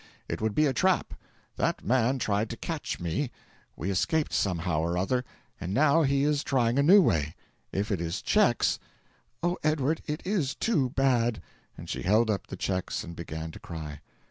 [0.27, 1.13] It would be a trap.
[1.57, 3.29] That man tried to catch me;
[3.75, 5.23] we escaped somehow or other;
[5.59, 7.35] and now he is trying a new way.
[7.71, 8.79] If it is cheques"
[9.43, 11.39] "Oh, Edward, it is TOO bad!"
[11.77, 14.01] And she held up the cheques and began to cry.